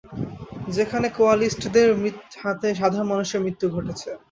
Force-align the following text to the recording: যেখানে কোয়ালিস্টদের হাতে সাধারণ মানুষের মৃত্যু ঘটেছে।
যেখানে 0.75 1.07
কোয়ালিস্টদের 1.17 1.89
হাতে 2.41 2.67
সাধারণ 2.79 3.07
মানুষের 3.11 3.43
মৃত্যু 3.45 3.65
ঘটেছে। 3.75 4.09